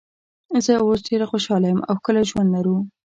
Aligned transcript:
زه 0.65 0.73
اوس 0.85 0.99
ډېره 1.09 1.25
خوشاله 1.31 1.67
یم 1.71 1.79
او 1.89 1.95
ښکلی 1.99 2.23
ژوند 2.29 2.49
لرو. 2.55 2.77